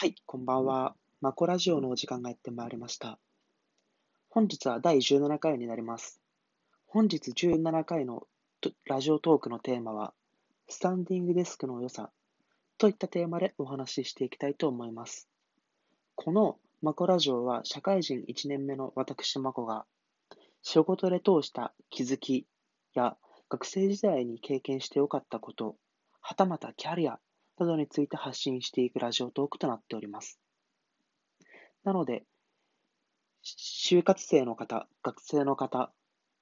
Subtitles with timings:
[0.00, 0.94] はい、こんばんは。
[1.20, 3.18] マコラジオのお時間がやってまいりました。
[4.30, 6.20] 本日は第17回になります。
[6.86, 8.22] 本日17回の
[8.86, 10.14] ラジオトークのテーマは、
[10.68, 12.12] スタンディングデスクの良さ
[12.78, 15.28] といったテーマでお話ししていきたいと思います。
[16.14, 19.84] このマコラジオは社会人1年目の私マコが
[20.62, 22.46] 仕事で通した気づき
[22.94, 23.16] や
[23.48, 25.74] 学生時代に経験してよかったこと、
[26.20, 27.18] はたまたキャリア
[27.58, 30.38] などについて発信していくラジオトークとなっております。
[31.84, 32.24] なので、
[33.42, 35.92] 就活生の方、学生の方、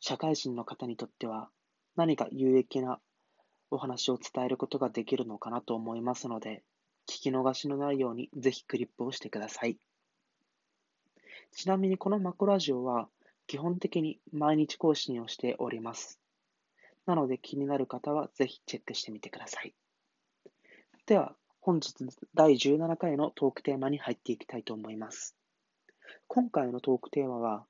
[0.00, 1.48] 社会人の方にとっては
[1.96, 3.00] 何か有益な
[3.70, 6.62] お話を伝えることができるのかなと思いますので、
[7.08, 9.78] 聞き逃しのないようにぜひクリップをしてください。
[11.52, 13.08] ちなみにこのマコラジオは
[13.46, 16.20] 基本的に毎日更新をしております。
[17.06, 19.72] なので気になる方はぜひチェックしてみてください。
[21.06, 21.94] では、本日
[22.34, 25.36] 第17回のトークテーマに入っていきたいと思います。
[26.26, 27.64] 今回のトークテーマは、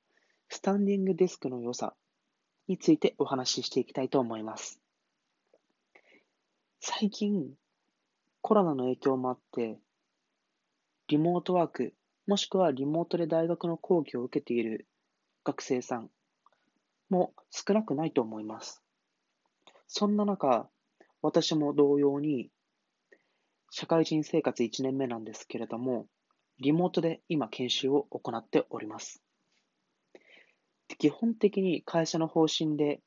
[0.48, 1.92] スタンディングデスクの良さ
[2.66, 4.80] についてお話ししていきたいと思います。
[6.80, 7.52] 最近、
[8.40, 9.76] コロナの影響もあって、
[11.08, 11.92] リモートワーク、
[12.26, 14.86] もしくはリモートで大学の講義を受けている
[15.44, 16.08] 学生さん
[17.10, 18.82] も少なくないと思います。
[19.88, 20.70] そんな中、
[21.20, 22.50] 私も同様に、
[23.70, 26.06] 社会人生活1年目なんですけれども、
[26.58, 29.22] リモートで今研修を行っております。
[30.98, 33.00] 基本的に会社の方針で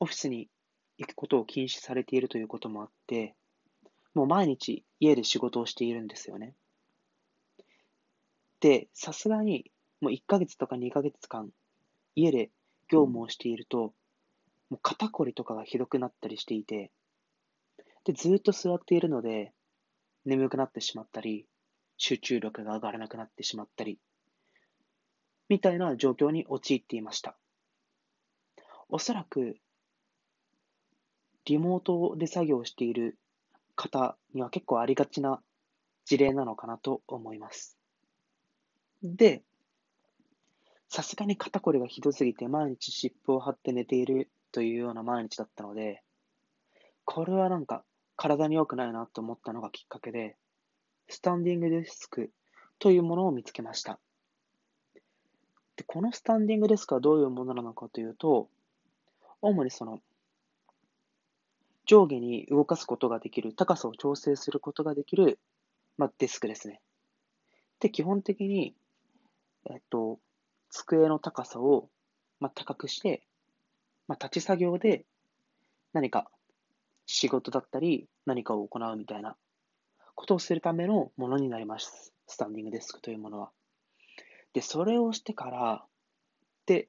[0.00, 0.48] オフィスに
[0.98, 3.34] 行くことを禁止されているということもあって、
[4.14, 6.54] もう毎日家で仕事をしているんですよね。
[8.60, 11.50] で、さすがにもう1ヶ月とか2ヶ月間
[12.14, 12.50] 家で
[12.88, 13.94] 業務をしていると、
[14.68, 16.90] もう肩こりとかがひどくなったりしていて、
[18.04, 19.52] で、ずっと座っているので、
[20.24, 21.46] 眠くなってしまったり、
[21.96, 23.98] 集中力が上がらなくなってしまったり、
[25.48, 27.36] みたいな状況に陥っていました。
[28.88, 29.56] おそらく、
[31.44, 33.18] リモートで作業している
[33.74, 35.42] 方には結構ありがちな
[36.04, 37.76] 事例なのかなと思います。
[39.02, 39.42] で、
[40.88, 46.02] さすがに肩こりがひどすぎて毎日湿布を貼って寝ているというような毎日だったので、
[47.04, 47.84] これはなんか
[48.20, 50.36] 体に良くないなと思ったのがきっかけで、
[51.08, 52.30] スタンディングデスク
[52.78, 53.98] というものを見つけました。
[55.76, 58.50] で、このスタンディングデスクはどういうものなのかというと、
[59.40, 60.00] 主にその、
[61.86, 65.38] 上下に動かすことができる、高さを調整することができる、
[65.96, 66.82] まあ、デスクですね。
[67.80, 68.74] で、基本的に、
[69.64, 70.18] えっと、
[70.68, 71.88] 机の高さを、
[72.38, 73.22] まあ、高くして、
[74.08, 75.06] まあ、立ち作業で
[75.94, 76.30] 何か
[77.12, 79.36] 仕事だったり何かを行うみたいな
[80.14, 82.14] ことをするためのものになります。
[82.28, 83.50] スタンディングデスクというものは。
[84.52, 85.84] で、それをしてから、
[86.66, 86.88] で、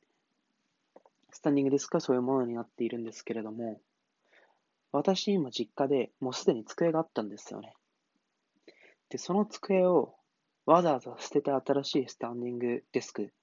[1.32, 3.82] スタンディングデスクはそういうものになっているんですけれども、
[4.92, 7.74] 私今実家でもうすでに机があったんですよね。
[9.10, 10.14] で、その机を
[10.68, 13.34] わざわざ捨てて新しいスタンディングデスク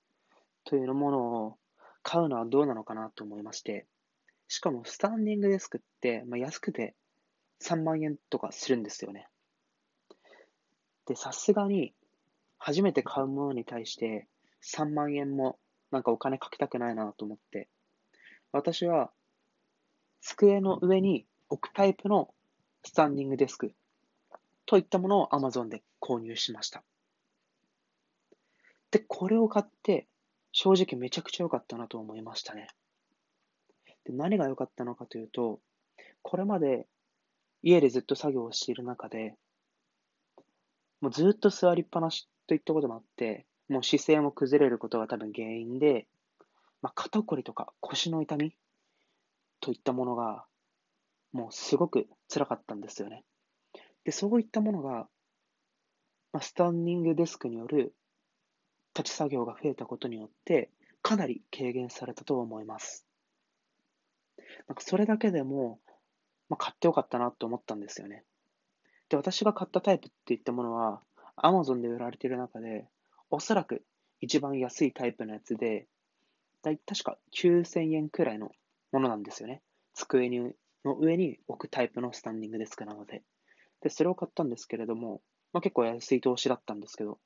[0.65, 1.59] というものを
[2.05, 3.87] 買うのはどうなのかなと思いまして、
[4.49, 6.95] しかもスタンディングデスクって、まあ、安くて
[7.63, 9.29] 3万円とかするんですよね。
[11.07, 11.95] で、さすがに
[12.59, 14.27] 初めて買うものに対して
[14.63, 15.59] 3万円も
[15.91, 17.69] なんかお金かけたくないなと思って、
[18.53, 19.11] 私は
[20.21, 22.35] 机の上に置くタイプの
[22.85, 23.75] スタンディングデスク
[24.67, 26.83] といったものを Amazon で購入しました。
[28.91, 30.09] で、これを買って
[30.53, 32.69] 正直めちゃくちゃ良かったなと思いましたね。
[34.09, 35.61] で何が良かったのかというと、
[36.23, 36.87] これまで
[37.63, 39.35] 家でずっと作業をしている中で、
[41.01, 46.07] もうずっと座りっぱなしといったこともあって、もう姿勢も崩れることが多分原因で、
[46.81, 48.57] まあ、肩こりとか腰の痛み
[49.61, 50.47] といったものが、
[51.33, 53.25] もうすごく辛かったんですよね。
[54.05, 55.09] で、そういったものが、
[56.33, 57.95] まあ、スタンディングデスクによる
[58.97, 60.71] 立ち作業が増えたことによって、
[61.03, 63.08] かなり軽減されたと思います。
[64.67, 65.81] なんかそれだけでも、
[66.49, 68.25] まあ、買ってよかったなと思ったんですよね。
[69.09, 71.03] で、私が買ったタイプっていったものは、
[71.37, 72.87] Amazon で売られている中で、
[73.31, 73.83] おそらく
[74.21, 75.87] 一番安いタイプのやつで、
[76.63, 78.51] だい確か9000円くらいの
[78.93, 79.63] ものなんですよね。
[79.95, 80.53] 机に
[80.85, 83.23] の上に置くタイプのスタンディングデスクなので。
[83.81, 85.21] で、それを買ったんですけれども、
[85.53, 87.19] まあ、結構安い投資だったんですけど、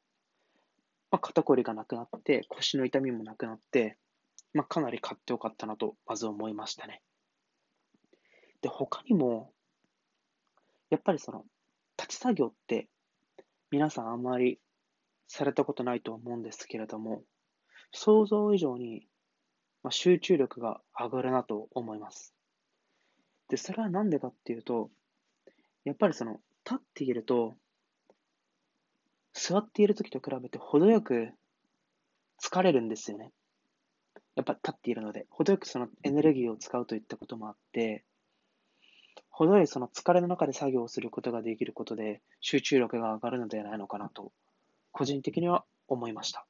[1.11, 3.99] まあ、肩こりがなくなって、腰の痛みもなくなって、
[4.55, 7.03] まあ、かなり買ってよかったなと、まず思いましたね。
[8.61, 9.53] で、他にも、
[10.91, 11.45] やっぱりその、
[11.99, 12.89] 立ち作業って、
[13.71, 14.61] 皆さんあんまり
[15.27, 17.23] されたことないと思うんですけれども、
[17.93, 19.07] 想像以上に、
[19.83, 22.35] まあ、集中力が上がるなと思います。
[23.49, 24.91] で、それはなんでかっていうと、
[25.85, 27.57] やっぱりその、立っていると、
[29.33, 31.31] 座っている時と比べて程よく
[32.41, 33.33] 疲れるんですよね。
[34.35, 38.05] やっぱ立っているので、程よくそのエネルギーを使うといったこともあって、
[39.31, 44.33] 程よいその疲れの中で作業をすることができることで集中力が上がるのではないのかなと、
[44.93, 46.47] 個人的には思いました。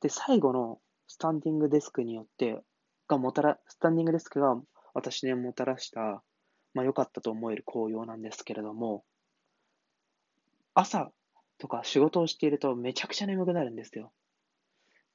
[0.00, 2.62] で、最後のスタンディングデスクによって、
[3.08, 4.60] がもたら、スタンディングデスクが
[4.92, 6.22] 私にもたらした、
[6.72, 9.04] まあ良かったと思える紅葉なんですけれども、
[10.74, 11.10] 朝
[11.58, 14.12] とか仕事をしているとめちゃくちゃ眠くなるんですよ。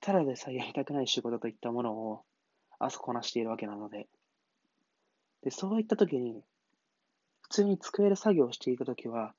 [0.01, 2.23] ただでさえやりたくない仕事といったものを
[2.79, 4.07] 朝こなしているわけなので。
[5.43, 6.43] で、そういった時に、
[7.41, 9.33] 普通に机で作業をしていた時は、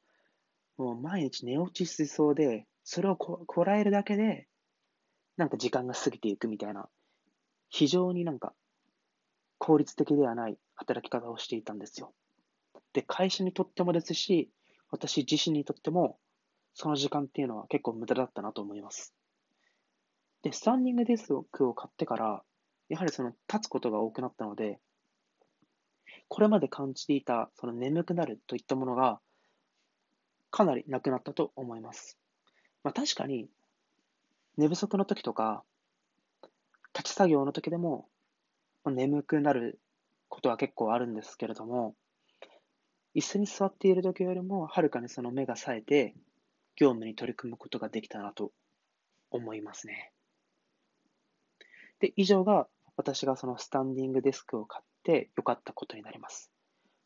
[0.76, 4.48] もう毎日寝落ちしそうで、それをここらえるだけで、
[5.36, 6.88] なんか時間が過ぎていくみたいな、
[7.68, 8.52] 非常になんか
[9.58, 12.12] 効率的ではない働き方をしていたんですよ。
[12.92, 14.50] で、会社にとってもですし、
[14.90, 16.18] 私自身にとっても、
[16.74, 19.14] その時間っていうのは結構無駄だったなと思います。
[20.42, 22.42] で、スタンディングデスクを買ってから、
[22.88, 24.80] やはりその立つことが多くなったので、
[26.28, 29.20] これまで感じていたその眠くなるといったものが、
[30.50, 32.18] かなりなくなったと思います。
[32.82, 33.48] まあ確かに、
[34.56, 35.62] 寝不足の時とか、
[36.96, 38.08] 立ち作業の時でも、
[38.86, 39.78] 眠くなる
[40.28, 41.94] ことは結構あるんですけれども、
[43.14, 46.14] 椅子に座っている時よりも、はるかにその目が冴えて、
[46.76, 48.52] 業務に取り組むことができたなと
[49.30, 50.12] 思いますね。
[52.00, 52.66] で、以上が
[52.96, 56.50] 私がそのスタンディングデスクを買って良かったことになります。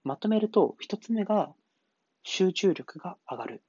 [0.02, 1.52] まとめると、一つ目が
[2.22, 3.62] 集中力が上がる。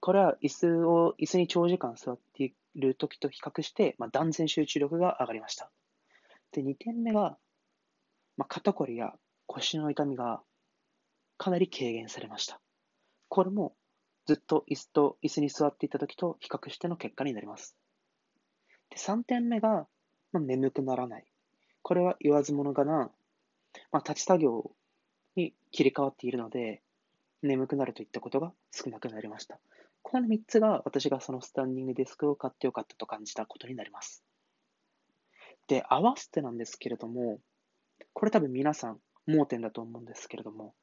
[0.00, 5.70] これは椅子を、椅子に長時間座っている時と比較して、まあ、断然集中力が上がりました。
[6.52, 7.38] で、2点目が、
[8.36, 9.14] まあ、肩こりや
[9.46, 10.42] 腰の痛みが
[11.38, 12.60] かなり軽減されました。
[13.28, 13.74] これも
[14.26, 17.76] ずっと椅子と椅子に座っていた時と比較しての結果になります。
[18.90, 19.86] で3点目が、
[20.36, 21.24] まあ、眠くならない。
[21.82, 23.10] これは言わずものがな、
[23.90, 24.70] まあ、立ち作業
[25.34, 26.82] に切り替わっているので、
[27.42, 29.58] 眠くなるといったことが少なくなりました。
[30.02, 34.22] この3つが私がそのスタンディングデスクを買ってよかったと感じたことになります。
[35.68, 37.40] で、合わせてなんですけれども、
[38.12, 40.74] これ多分皆さん盲点だと思うんですけれども、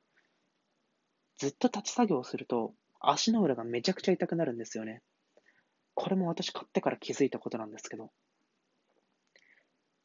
[1.38, 5.02] ずっと立ち作業をすると、足の裏がめちゃくちゃ痛くなるんですよね。
[5.96, 8.12] これも私買ってから気づいたことなんですけど。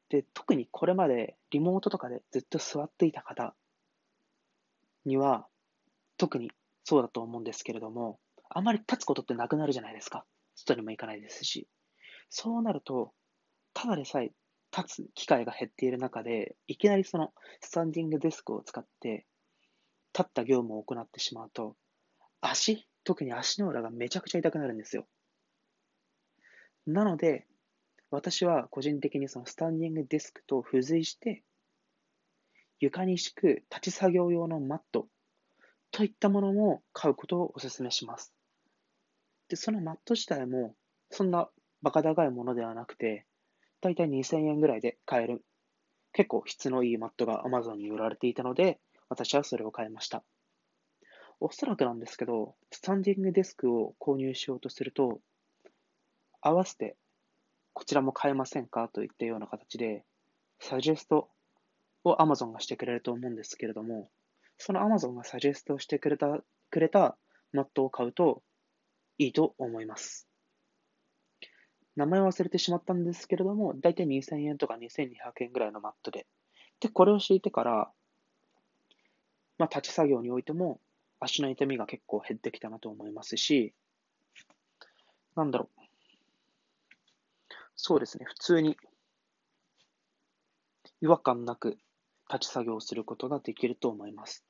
[0.08, 3.54] で、特にこれまでリモートとかでずっと座っていた方
[5.04, 5.46] には、
[6.16, 6.50] 特に
[6.84, 8.18] そうだと思うんですけれども、
[8.48, 10.24] あまり立つことってなくなるじゃないですか。
[10.54, 11.68] 外にも行かないですし。
[12.30, 13.12] そうなると、
[13.74, 14.32] ただでさえ
[14.76, 19.26] 立つ機会が減っている中で、いきなりそのスタンディングデスクを使って
[20.14, 21.76] 立った業務を行ってしまうと、
[22.40, 25.06] 足、特に足の裏がめちゃくちゃ痛くなるんですよ。
[26.86, 27.46] なので、
[28.10, 31.42] 私は個人的にそのスタンディングデスクと付随して、
[32.80, 35.08] 床に敷く立ち作業用のマット
[35.90, 38.32] といったものも買うことをお勧めします。
[39.48, 40.74] で、そのマット自体も
[41.10, 41.48] そんな
[41.82, 43.26] バカ高いものではなくて、
[43.80, 45.44] だいたい2000円ぐらいで買える、
[46.12, 50.24] 結構質のいいマットが Amazon に売られていたので、私はそれを買いました。
[51.40, 55.20] おそらくなんですけど、スタンディングデスクを購入しようとすると、
[56.40, 56.96] 合わせて、
[57.72, 60.04] こちらも買えませんかといったような形で、
[60.60, 61.30] サジェスト
[62.04, 64.10] を Amazon がしてくれると思うんですけれども、
[64.56, 66.38] その Amazon がサジェストしてくれた、
[66.70, 67.16] くれた
[67.52, 68.42] マットを買うと
[69.18, 70.28] いいと思います。
[71.96, 76.26] 名前忘れてしまったんですけれども、だいたい2000円とか2200円ぐらいのマットで。
[76.80, 77.90] で、これを敷いてから、
[79.58, 80.80] まあ、立ち作業においても
[81.18, 83.74] 足の痛みが結構減ってきたなと思いますし、
[85.34, 85.77] なんだろう。
[87.80, 88.76] そうですね、普通に
[91.00, 91.78] 違和感なく
[92.30, 94.44] 立ち作業をすることができると思います。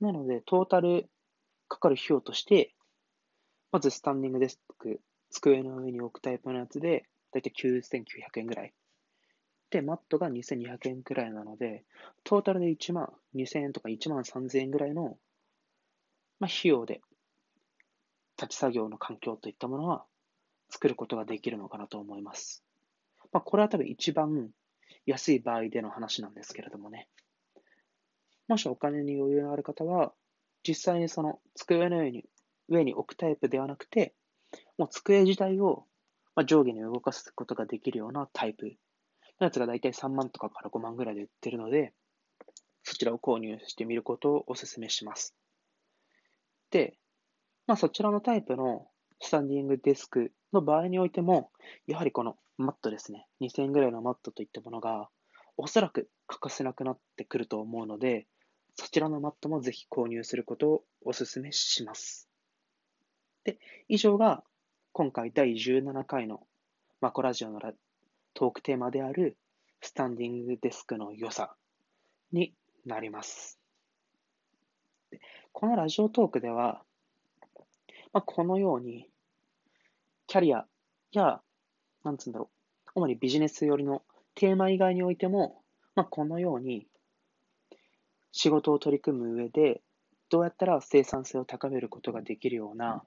[0.00, 1.10] なので、トータル
[1.66, 2.72] かかる費用として、
[3.72, 8.72] まずスタンディングデスク、机の上に置くタイプのやつで、だいたい9900円ぐらい
[9.70, 11.84] で、マットが2200円くらいなので、
[12.22, 15.18] トータルで1万2000円とか1万3000円ぐらいの、
[16.38, 17.00] まあ、費用で、
[18.40, 20.06] 立ち作業の環境といったものは
[20.70, 22.64] 作ることができるのかなと思います。
[23.32, 24.50] まあ、これは多分一番
[25.06, 27.08] 安い場合での話なんですけれどもね。
[28.48, 30.12] もしお金に余裕のある方は、
[30.66, 32.24] 実際にその机の上に
[32.68, 34.14] 上に置くタイプではなくて、
[34.76, 35.86] もう机自体を、
[36.46, 38.66] 上下に動かすことができるようなタイプ
[39.40, 41.92] のやつがだいたい3万とかから5万ぐらいで売ってるので、
[42.84, 45.34] そちらを購入してみることをお勧めします。
[46.70, 46.96] で、
[47.66, 48.86] まあ、そちらのタイプの
[49.20, 51.50] スタンディングデスクの場合においても、
[51.88, 55.08] やはりこのマットですね、2000円ぐらいのマットといったものが、
[55.56, 58.26] おそらく欠かせなくなってくると思うので、
[58.74, 62.28] そちらのマットもぜひ購入することをお勧めします。
[63.44, 64.44] で、以上が
[64.92, 66.46] 今回第17回の
[67.00, 67.60] マコラジオの
[68.34, 69.36] トークテーマである
[69.80, 71.54] スタンディングデスクの良さ
[72.32, 73.58] になります。
[75.52, 76.82] このラジオトークでは、
[78.12, 79.08] まあ、このように
[80.26, 80.66] キャリア
[81.12, 81.40] や、
[82.04, 82.50] なんつうんだろ
[82.86, 84.02] う、主にビジネス寄りの
[84.34, 85.62] テーマ以外においても、
[85.94, 86.86] まあ、このように
[88.32, 89.82] 仕事を取り組む上で、
[90.30, 93.02] どうやったら生産性を高めることができるような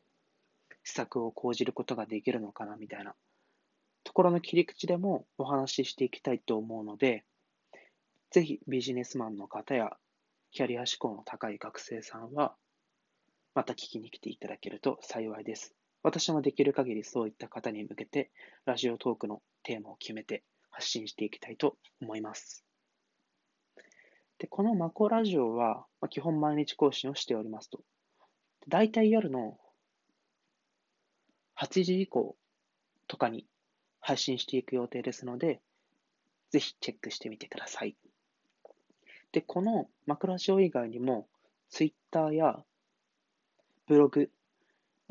[0.83, 3.15] 施策を講じることができるのかなみたいな
[4.03, 7.23] ところの切り口でもお話ししていきたいと思うので、
[8.31, 9.97] ぜひビジネスマンの方や
[10.51, 12.55] キャリア志向の高い学生さんは、
[13.53, 15.75] また聞きに来ていただけると幸いです。
[16.03, 18.31] 私もできる限りそういった方に向けて、
[18.65, 22.65] ラジオトークのテーマを決めて発信していきたいと思います。
[24.39, 27.83] で、このマコラジオは、基本毎日更新をしておりますと。
[28.67, 29.59] だいたい夜の
[31.55, 32.35] 8時以降
[33.07, 33.45] とかに
[33.99, 35.61] 配信していく予定ですので、
[36.49, 37.95] ぜひチェックしてみてください。
[39.31, 41.27] で、このマクラジオ以外にも、
[41.69, 42.65] Twitter や
[43.85, 44.31] ブログ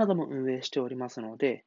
[0.01, 1.67] なども運営しておりますので、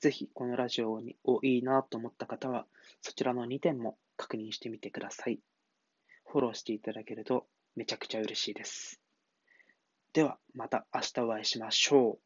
[0.00, 2.66] ぜひこのラジオをいいなと思った方は、
[3.02, 5.38] そちらの2点も確認してみてください。
[6.26, 9.00] フォローしていただけるとめちゃくちゃ嬉しいです。
[10.12, 12.16] では、また明日お会いしましょう。